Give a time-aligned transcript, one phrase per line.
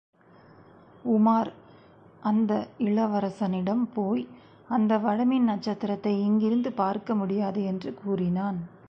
[1.05, 1.51] உமார்
[2.21, 2.67] அந்த
[2.77, 4.27] இளவரசனிடம் போய்
[4.67, 8.59] அந்த வடமீன் நட்சத்திரத்தை இங்கிருந்து பார்க்க முடியாது என்று கூறினான்.